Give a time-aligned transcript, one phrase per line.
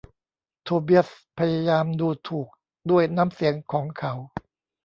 [0.63, 1.07] โทเบียส
[1.37, 2.47] พยายามดูถูก
[2.89, 4.13] ด้วยน้ำเสียงของเขา